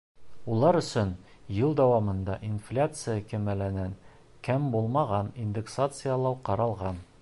[0.53, 1.11] Улар өсөн
[1.57, 3.95] йыл дауамында инфляция кимәленән
[4.49, 7.05] кәм булмаған индексациялау ҡаралған.